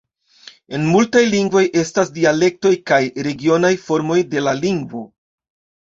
[0.77, 3.01] En multaj lingvoj estas dialektoj kaj
[3.31, 5.09] regionaj formoj de la lingvo.